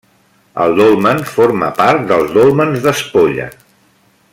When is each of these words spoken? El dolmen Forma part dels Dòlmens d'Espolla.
El 0.63 0.71
dolmen 0.79 1.21
Forma 1.33 1.69
part 1.83 2.09
dels 2.13 2.35
Dòlmens 2.39 2.83
d'Espolla. 2.87 3.51